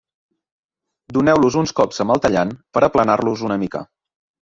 Doneu-los 1.19 1.59
uns 1.63 1.75
colps 1.83 2.03
amb 2.07 2.17
el 2.17 2.25
tallant 2.27 2.59
per 2.75 2.87
a 2.87 2.91
aplanar-los 2.93 3.51
una 3.51 3.65
mica. 3.69 3.89